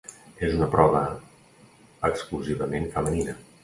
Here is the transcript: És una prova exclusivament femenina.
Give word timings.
És 0.47 0.55
una 0.59 0.69
prova 0.77 1.03
exclusivament 2.13 2.93
femenina. 2.99 3.43